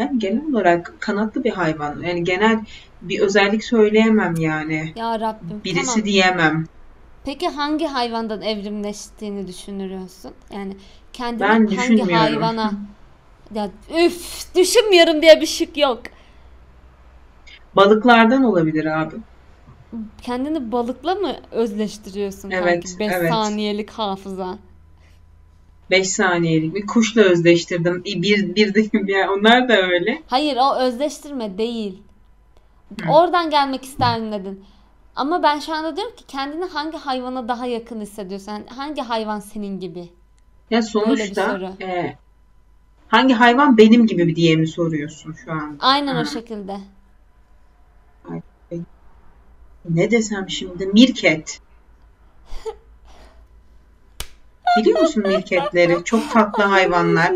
[0.00, 2.02] Yani genel olarak kanatlı bir hayvan.
[2.02, 2.60] Yani genel
[3.02, 4.92] bir özellik söyleyemem yani.
[4.96, 5.60] Ya Rabbim.
[5.64, 6.04] Birisi tamam.
[6.04, 6.64] diyemem.
[7.24, 10.32] Peki hangi hayvandan evrimleştiğini düşünüyorsun?
[10.54, 10.76] Yani
[11.12, 12.72] kendini Ben hangi hayvana
[13.54, 13.70] ya
[14.06, 16.02] üf düşünmüyorum diye bir şık yok.
[17.76, 19.16] Balıklardan olabilir abi.
[20.22, 22.98] Kendini balıkla mı özleştiriyorsun Evet, kanki?
[22.98, 23.30] 5 evet.
[23.30, 24.58] saniyelik hafıza.
[25.90, 28.04] 5 saniyelik bir kuşla özdeştirdim.
[28.04, 30.22] Bir, bir, bir de ya onlar da öyle.
[30.26, 32.02] Hayır o özleştirme değil.
[33.02, 33.10] Hı.
[33.12, 34.64] Oradan gelmek isterdim dedin.
[35.16, 38.52] Ama ben şu anda diyorum ki kendini hangi hayvana daha yakın hissediyorsun?
[38.52, 40.08] Yani hangi hayvan senin gibi?
[40.70, 42.16] Ya sonuçta e,
[43.08, 45.76] hangi hayvan benim gibi diye mi soruyorsun şu an?
[45.80, 46.20] Aynen Ha.
[46.20, 46.76] o şekilde.
[49.88, 50.86] Ne desem şimdi?
[50.86, 51.60] Mirket.
[54.76, 56.04] Biliyor musun mirketleri?
[56.04, 57.32] Çok tatlı hayvanlar.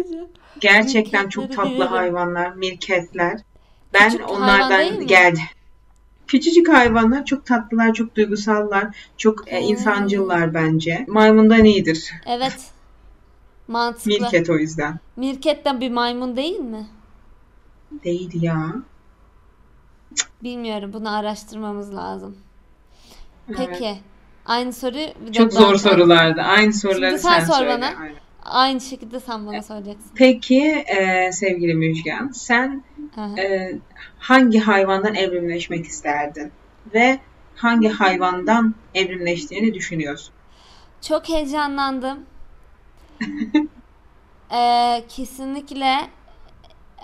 [0.58, 3.40] Gerçekten çok tatlı hayvanlar, hayvanlar, mirketler.
[3.94, 5.06] Ben Küçük hayvan değil onlardan mi?
[5.06, 5.42] geldim.
[6.26, 9.68] Küçücük hayvanlar çok tatlılar, çok duygusallar, çok e, Hmm.
[9.68, 11.04] insancıllar bence.
[11.08, 12.10] Maymundan iyidir.
[12.26, 12.70] Evet.
[13.68, 14.10] Mantıklı.
[14.10, 14.98] Mirket o yüzden.
[15.16, 16.86] Mirket de bir maymun değil mi?
[18.04, 18.74] Değil ya.
[20.42, 20.92] Bilmiyorum.
[20.92, 22.36] Bunu araştırmamız lazım.
[23.48, 23.58] Evet.
[23.58, 23.98] Peki.
[24.46, 24.72] Aynı
[25.20, 26.40] bir de Çok ben- zor sorulardı.
[26.40, 27.70] Aynı soruları Şimdi sen sen sor söyle.
[27.70, 27.86] bana.
[27.86, 28.14] Aynen.
[28.44, 30.10] Aynı şekilde sen bana soracaksın.
[30.14, 32.84] Peki e, sevgili Müjgan, sen
[33.38, 33.72] e,
[34.18, 36.52] hangi hayvandan evrimleşmek isterdin?
[36.94, 37.18] Ve
[37.56, 40.34] hangi hayvandan evrimleştiğini düşünüyorsun?
[41.00, 42.18] Çok heyecanlandım.
[44.52, 45.96] Ee, kesinlikle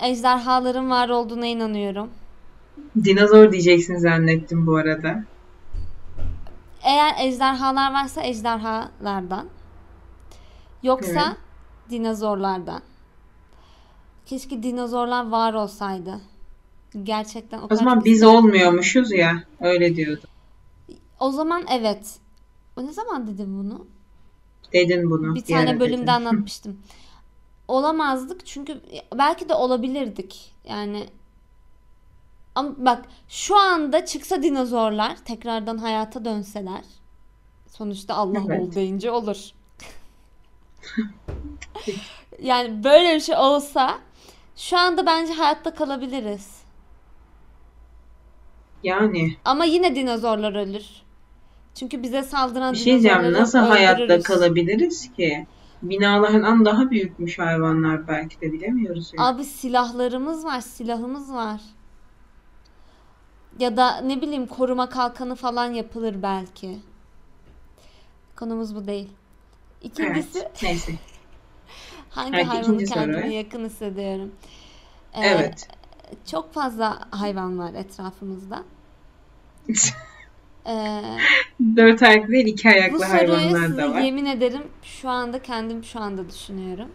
[0.03, 2.11] ejderhaların var olduğuna inanıyorum.
[3.05, 5.25] Dinozor diyeceksin zannettim bu arada.
[6.83, 9.47] Eğer ejderhalar varsa ejderhalardan.
[10.83, 11.37] Yoksa Evet.
[11.91, 12.83] dinozorlardan.
[14.27, 16.21] Keşke dinozorlar var olsaydı.
[17.03, 19.45] Gerçekten o O kadar zaman çok biz olmuyormuşuz ya.
[19.61, 20.27] Öyle diyordu.
[21.21, 22.19] O zaman evet.
[22.77, 23.87] O ne zaman dedim bunu?
[24.73, 25.35] Dedin bunu.
[25.35, 26.07] Bir bir tane bölümde dedin.
[26.13, 26.79] anlatmıştım.
[27.69, 28.81] Olamazdık çünkü
[29.19, 30.55] belki de olabilirdik.
[30.69, 31.07] Yani
[32.55, 36.85] ama bak şu anda çıksa dinozorlar tekrardan hayata dönseler
[37.69, 38.61] sonuçta Allah Evet.
[38.61, 39.51] ol deyince olur.
[42.43, 43.99] Yani böyle bir şey olsa
[44.57, 46.61] şu anda bence hayatta kalabiliriz.
[48.83, 50.87] Yani Ama yine dinozorlar ölür.
[51.75, 53.33] Çünkü bize saldıran bir şey diyeceğim.
[53.33, 54.25] Nasıl hayatta öldürürüz.
[54.25, 55.47] kalabiliriz ki?
[55.83, 59.13] Binalardan daha büyükmüş hayvanlar belki de bilemiyoruz.
[59.19, 59.25] ya.
[59.27, 61.61] Abi silahlarımız var, silahımız var.
[63.61, 66.79] Ya da ne bileyim koruma kalkanı falan yapılır belki.
[68.37, 69.09] Konumuz bu değil.
[69.83, 70.63] İkincisi Evet.
[70.63, 70.93] Neyse.
[72.11, 72.99] hangi Evet, hayvanı ikinci soru.
[72.99, 74.33] kendime yakın hissediyorum?
[75.15, 75.69] Ee, Evet.
[76.31, 78.63] Çok fazla hayvan var etrafımızda.
[80.67, 81.03] Ee,
[81.77, 84.01] Dört ayaklı değil iki ayaklı hayvanlar da var.
[84.01, 86.89] yemin ederim şu anda kendim şu anda düşünüyorum.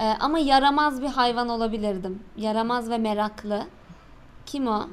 [0.00, 2.22] Ee, ama yaramaz bir hayvan olabilirdim.
[2.36, 3.66] Yaramaz ve meraklı.
[4.46, 4.88] Kim o?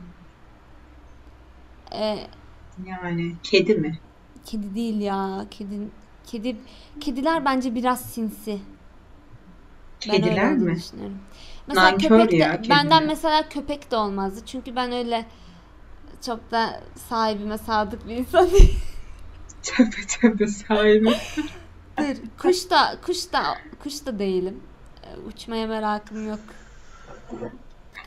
[1.92, 2.28] Ee,
[2.86, 4.00] Yani kedi mi?
[4.46, 5.46] kedi değil ya.
[5.52, 5.80] Kedi,
[6.26, 6.56] kedi,
[7.00, 8.60] kediler bence biraz sinsi.
[10.08, 10.76] Ben öyle Kediler olduğunu mi?
[10.76, 11.18] düşünüyorum.
[11.68, 14.42] Mesela Nankör köpek de, ya benden mesela köpek de olmazdı.
[14.46, 15.26] Çünkü ben öyle
[16.26, 18.76] çok da sahibime sadık bir insan değilim.
[19.64, 21.10] Tövbe tövbe sahibi.
[22.00, 23.44] Dur, kuş da kuş da
[23.84, 24.64] kuş da değilim.
[25.04, 26.40] Ee, Uçmaya merakım yok.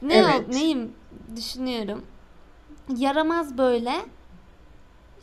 [0.03, 0.25] Ne Evet.
[0.25, 0.93] ol, neyim
[1.37, 2.05] düşünüyorum.
[2.97, 3.93] Yaramaz böyle.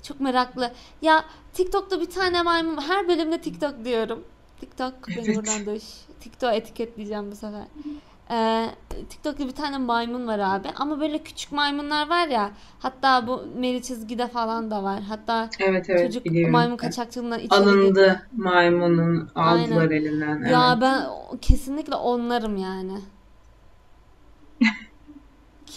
[0.03, 0.71] Çok meraklı.
[1.01, 4.23] Ya TikTok'ta bir tane maymun her bölümde TikTok diyorum.
[4.59, 5.35] TikTok beni Evet.
[5.35, 5.83] buradan duş.
[6.19, 7.63] TikTok etiketleyeceğim bu sefer.
[8.31, 8.69] Ee,
[9.09, 10.67] TikTok'ta bir tane maymun var abi.
[10.75, 12.51] Ama böyle küçük maymunlar var ya.
[12.79, 15.01] Hatta bu Meri çizgide falan da var.
[15.01, 16.51] Hatta Evet evet çocuk biliyorum.
[16.51, 17.69] maymun kaçakçılığına içeri girdi.
[17.69, 19.89] Alındı maymunun aldılar Aynen.
[19.91, 20.37] elinden.
[20.41, 20.51] Evet.
[20.51, 21.05] Ya ben
[21.41, 22.99] kesinlikle onlarım yani.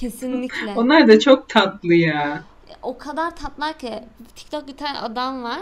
[0.01, 0.75] Kesinlikle.
[0.77, 2.43] Onlar da çok tatlı ya.
[2.83, 4.05] O kadar tatlılar ki
[4.37, 5.61] TikTok bir tane adam var.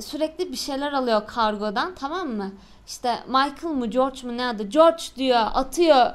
[0.00, 2.52] Sürekli bir şeyler alıyor kargodan tamam mı?
[2.86, 4.62] İşte Michael mı George mu ne adı?
[4.62, 6.06] George diyor atıyor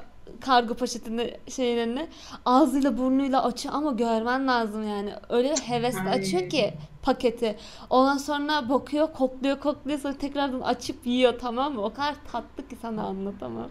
[0.42, 2.08] kargo poşetini şeylerini
[2.46, 5.14] ağzıyla burnuyla açıyor ama görmen lazım yani.
[5.30, 6.20] Öyle hevesle Ay.
[6.20, 7.58] açıyor ki paketi.
[7.90, 11.82] Ondan sonra bakıyor, kokluyor, kokluyor sonra tekrardan açıp yiyor tamam mı?
[11.82, 13.70] O kadar tatlı ki sana anlatamam.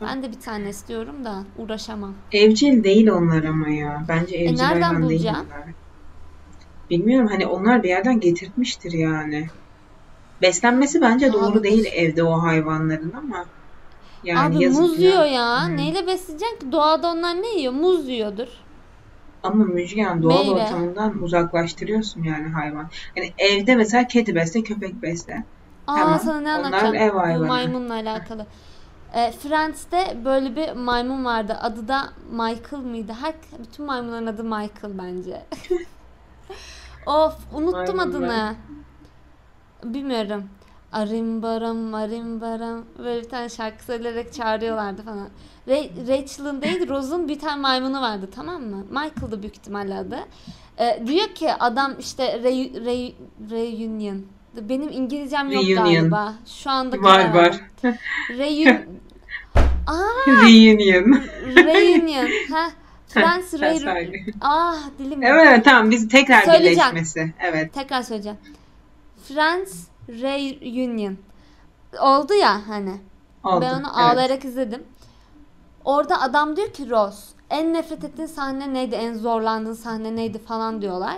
[0.00, 2.14] Ben de bir tane istiyorum da uğraşamam.
[2.32, 4.04] Evcil değil onlar ama ya.
[4.08, 5.46] Bence evcil E, nereden bulacağım?
[5.46, 5.64] onlar.
[6.90, 9.46] Bilmiyorum hani onlar bir yerden getirtmiştir yani.
[10.42, 13.44] Beslenmesi bence doğru değil evde o hayvanların ama.
[14.24, 15.10] Yani Abi muz ya.
[15.10, 15.64] yiyor ya.
[15.66, 15.76] Hı.
[15.76, 16.72] Neyle besleyeceksin ki?
[16.72, 17.72] Doğada onlar ne yiyor?
[17.72, 18.48] Muz yiyordur.
[19.42, 20.62] Ama Müjgan doğal Meyve.
[20.62, 22.88] ortamından uzaklaştırıyorsun yani hayvan.
[23.16, 25.44] Yani evde mesela kedi besle, köpek besle.
[25.86, 26.18] Aa Tamam.
[26.18, 26.94] sana ne Onlar anlatacağım?
[26.94, 27.46] ev Bu hayvanı.
[27.48, 28.46] maymunla alakalı.
[29.14, 31.58] E, Friends'te böyle bir maymun vardı.
[31.60, 33.12] Adı da Michael mıydı?
[33.20, 35.46] Her bütün maymunların adı Michael bence.
[37.06, 38.08] of unuttum Maymunlar.
[38.08, 38.54] adını.
[39.84, 40.48] Bilmiyorum.
[40.92, 45.28] Arim baram arim baram böyle bir tane şarkı söyleyerek çağırıyorlardı falan.
[45.68, 48.84] Ra- Rachel'ın değil Rose'un bir tane maymunu vardı tamam mı?
[48.90, 50.18] Michael'dı büyük ihtimalle adı.
[50.78, 53.12] Ee, diyor ki adam işte re- re-
[53.50, 54.26] reunion.
[54.54, 55.84] Benim İngilizcem yok Reunion.
[55.84, 56.34] galiba.
[56.46, 57.34] Şu anda Var var.
[57.34, 57.60] verdim.
[58.30, 59.00] Reun
[60.28, 61.22] Reunion.
[61.56, 62.28] reunion.
[62.54, 62.68] Ha.
[63.08, 64.24] Friends Sen re- söyle.
[64.40, 65.22] Ah dilim.
[65.22, 67.34] Evet evet tamam biz tekrar birleşmesi.
[67.40, 67.72] Evet.
[67.74, 68.38] Tekrar söyleyeceğim.
[69.28, 71.16] Friends reunion.
[72.00, 72.94] Oldu ya hani.
[73.44, 73.60] Oldu.
[73.60, 73.96] Ben onu evet.
[73.96, 74.82] ağlayarak izledim.
[75.84, 78.94] Orada adam diyor ki Rose en nefret ettiğin sahne neydi?
[78.94, 81.16] En zorlandığın sahne neydi falan diyorlar.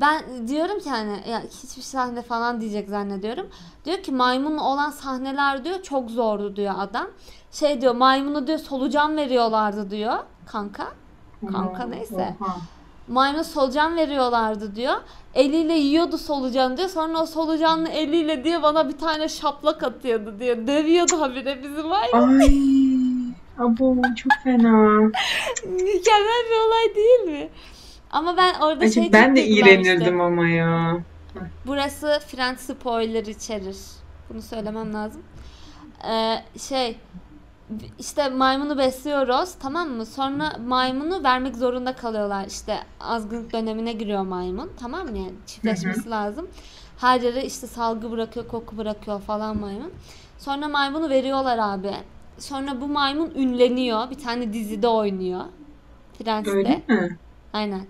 [0.00, 3.46] Ben diyorum ki hani ya hiçbir sahne falan diyecek zannediyorum.
[3.84, 7.06] Diyor ki maymunla olan sahneler diyor çok zordu diyor adam.
[7.52, 10.88] Şey diyor maymunu diyor solucan veriyorlardı diyor kanka.
[11.52, 12.36] Kanka neyse.
[12.40, 12.56] Oha.
[13.08, 14.94] Maymuna solucan veriyorlardı diyor.
[15.34, 16.88] Eliyle yiyordu solucanı diyor.
[16.88, 20.56] Sonra o solucanlı eliyle diye bana bir tane şaplak atıyordu diyor.
[20.66, 22.20] Dövüyordu habire bizim var ya.
[22.20, 22.80] Ay.
[23.58, 25.00] Abo çok fena.
[25.64, 27.50] Mükemmel bir olay değil mi?
[28.10, 30.98] Ama ben orada Acı şey ben de iğrenirdim ama ya.
[31.66, 33.76] Burası Friends spoiler içerir.
[34.30, 35.22] Bunu söylemem lazım.
[36.08, 36.98] Ee, şey
[37.98, 40.06] işte maymunu besliyoruz tamam mı?
[40.06, 42.46] Sonra maymunu vermek zorunda kalıyorlar.
[42.46, 45.18] İşte azgınlık dönemine giriyor maymun tamam mı?
[45.18, 46.48] Yani çiftleşmesi lazım.
[46.98, 49.92] Her yere işte salgı bırakıyor, koku bırakıyor falan maymun.
[50.38, 51.92] Sonra maymunu veriyorlar abi.
[52.38, 54.10] Sonra bu maymun ünleniyor.
[54.10, 55.44] Bir tane dizide oynuyor.
[56.18, 56.50] Friends'te.
[56.50, 57.18] Öyle mi?
[57.52, 57.86] Aynen.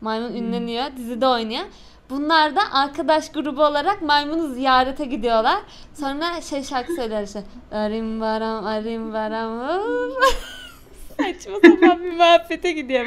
[0.00, 1.64] Maymun ünleniyor, dizide oynuyor.
[2.10, 5.58] Bunlar da arkadaş grubu olarak maymunu ziyarete gidiyorlar.
[5.94, 7.42] Sonra şey şarkı söyler işte.
[7.72, 9.60] Arim varam, arim varam.
[11.20, 13.06] Saçma sapan bir muhabbete gidiyor.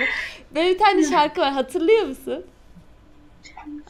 [0.56, 1.52] Böyle bir tane şarkı var.
[1.52, 2.44] Hatırlıyor musun?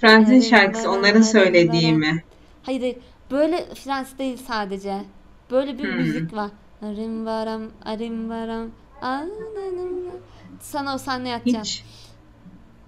[0.04, 2.00] Arim şarkısı varam, onların arim söylediği varam.
[2.00, 2.24] mi?
[2.64, 2.98] Hayır, hayır.
[3.32, 4.98] Böyle Frans değil sadece.
[5.52, 5.98] Böyle bir Hmm.
[5.98, 6.50] müzik var.
[6.82, 8.70] Arim varam, arim varam.
[10.60, 11.64] Sana o sahneyi atacağım.
[11.64, 11.84] Hiç.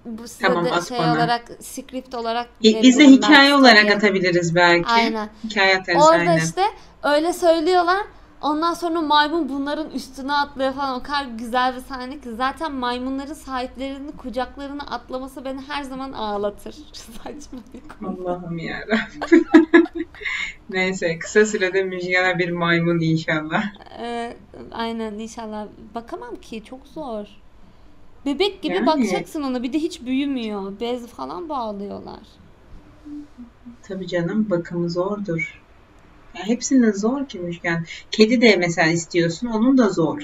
[0.05, 3.91] Bu size Tamam, de at şey olarak script olarak Biz de veriyorum hikaye ben olarak
[3.91, 4.87] atabiliriz belki.
[4.89, 5.29] Aynen.
[5.43, 6.37] Hikaye atarız Orada aynen.
[6.37, 6.61] işte
[7.03, 8.01] öyle söylüyorlar.
[8.41, 10.99] Ondan sonra maymun bunların üstüne atlıyor falan.
[10.99, 12.29] O kadar güzel bir sahne ki.
[12.37, 16.75] Zaten maymunların sahiplerinin kucaklarına atlaması beni her zaman ağlatır.
[16.93, 17.59] Saçma.
[18.07, 19.45] Allah'ım yarabbim.
[20.69, 23.63] Neyse kısa sürede Müjgan'a bir maymun inşallah.
[23.99, 24.37] Ee,
[24.71, 25.67] aynen inşallah.
[25.95, 27.27] Bakamam ki çok zor.
[28.25, 28.85] Bebek gibi Yani.
[28.85, 29.63] bakacaksın ona.
[29.63, 30.79] Bir de hiç büyümüyor.
[30.79, 32.19] Bez falan bağlıyorlar.
[33.83, 35.61] Tabii canım bakımı zordur.
[36.37, 37.85] Ya hepsinin zor ki Müjgan.
[38.11, 40.21] Kedi de mesela istiyorsun onun da zor.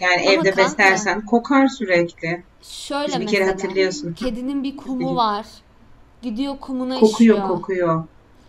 [0.00, 2.42] Yani Ama evde kanka- beslersen kokar sürekli.
[2.62, 3.52] Şöyle Biz bir kere mesela.
[3.52, 4.12] hatırlıyorsun.
[4.12, 5.46] Kedinin bir kumu var.
[6.22, 7.48] Gidiyor kumuna Kokuyor işiyor.
[7.48, 8.04] kokuyor.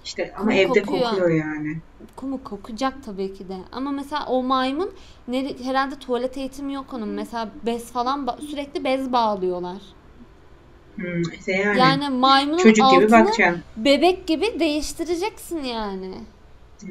[0.05, 1.09] İşte ama Kumu evde kokuyor.
[1.09, 1.77] kokuyor yani.
[2.15, 3.57] Kumu kokacak tabii ki de.
[3.71, 4.91] Ama mesela o maymun
[5.27, 7.09] nere- herhalde tuvalet eğitimi yok onun.
[7.09, 9.77] Mesela bez falan ba- sürekli bez bağlıyorlar.
[10.95, 13.63] Hmm, işte yani, Yani maymunun çocuk gibi altını bakacaksın.
[13.77, 16.13] bebek gibi değiştireceksin yani.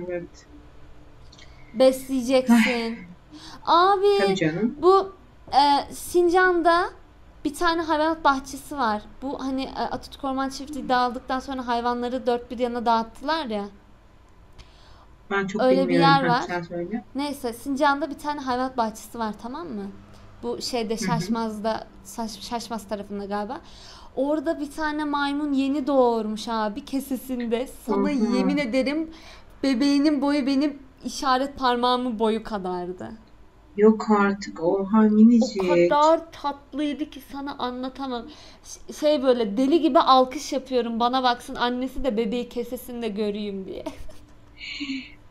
[0.08, 0.46] Evet.
[1.74, 2.98] Besleyeceksin.
[3.66, 4.74] Abi Tabii canım.
[4.82, 5.12] bu
[5.52, 6.90] e, Sincan'da
[7.44, 9.02] bir tane hayvanat bahçesi var.
[9.22, 13.64] Bu hani e, Atatürk Orman Çiftliği dağıldıktan sonra hayvanları dört bir yana dağıttılar ya.
[15.30, 16.42] Ben çok Öyle bir yer var.
[17.14, 19.86] Neyse Sincan'da bir tane hayvanat bahçesi var tamam mı?
[20.42, 23.60] Bu şeyde Şaşmaz'da Şaş- Şaşmaz tarafında galiba.
[24.16, 27.66] Orada bir tane maymun yeni doğurmuş abi kesesinde.
[27.86, 29.10] Sana yemin ederim
[29.62, 33.10] bebeğinin boyu benim işaret parmağımın boyu kadardı.
[33.80, 34.62] Yok artık.
[34.62, 35.68] Oha O minicik.
[35.68, 38.22] kadar tatlıydı ki sana anlatamam.
[38.64, 43.84] Ş- Şey böyle deli gibi alkış yapıyorum bana baksın annesi de bebeği kesesinde göreyim diye.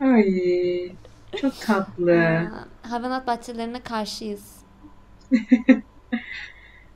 [0.00, 0.92] Ay.
[1.40, 2.12] Çok tatlı.
[2.12, 4.56] Aa, Hayvanat bahçelerine karşıyız.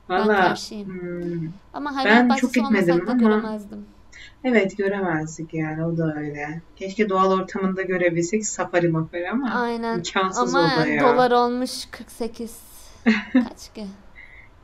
[0.08, 0.36] Ben Valla.
[0.36, 0.88] karşıyım.
[0.88, 3.86] hmm, Ama hayvanat Ben çok bahçesi gitmedim da ama- göremezdim.
[4.44, 6.60] Evet göremezdik yani o da öyle.
[6.76, 9.96] Keşke doğal ortamında görebilsek safari mafari ama Aynen.
[9.96, 11.00] imkansız Ama o da ya.
[11.02, 12.58] dolar olmuş 48.
[13.32, 13.86] Kaç ki?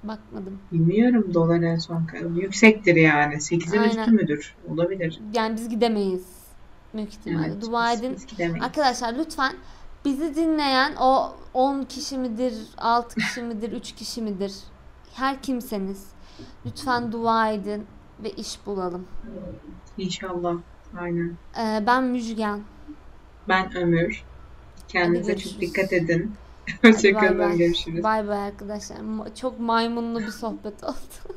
[0.05, 0.59] Bakmadım.
[0.73, 2.07] Bilmiyorum dolar en son.
[2.37, 3.35] Yüksektir yani.
[3.35, 3.89] 8'in Aynen.
[3.99, 4.55] üstü müdür?
[4.69, 5.21] Olabilir.
[5.35, 6.27] Yani biz gidemeyiz.
[6.95, 7.47] Büyük ihtimalle.
[7.47, 8.13] Evet, Dua edin.
[8.17, 8.65] biz gidemeyiz.
[8.65, 9.53] Arkadaşlar lütfen
[10.05, 14.53] bizi dinleyen o 10 kişi midir, 6 kişi midir, 3 kişi midir?
[15.15, 16.07] Her kimseniz
[16.67, 17.87] lütfen dua edin
[18.23, 19.07] ve iş bulalım.
[19.99, 20.57] İnşallah.
[20.99, 21.37] Aynen.
[21.59, 22.61] Ee, ben Müjgan.
[23.49, 24.23] Ben Ömür.
[24.89, 26.33] Kendinize çok dikkat edin.
[26.83, 27.59] Hoşçakalın.
[27.59, 28.03] Görüşürüz.
[28.03, 28.97] Bay bay arkadaşlar.
[29.35, 30.95] Çok maymunlu bir sohbet oldu.